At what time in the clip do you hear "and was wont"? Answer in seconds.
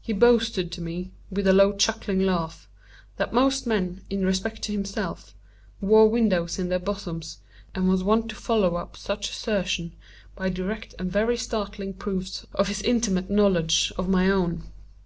7.74-8.30